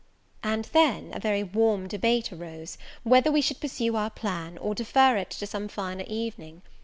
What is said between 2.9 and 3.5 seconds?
whether we